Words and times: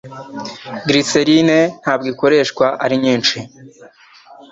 Glycerine 0.87 1.57
ntabwo 1.81 2.07
ikoreshwa 2.13 2.65
ari 2.83 2.95
nyinshi. 3.03 3.37